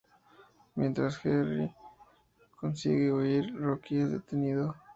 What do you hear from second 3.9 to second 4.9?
es detenido.